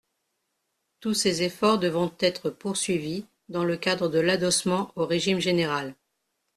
[0.99, 5.93] Tous ces efforts devront être poursuivis dans le cadre de l’adossement au régime général.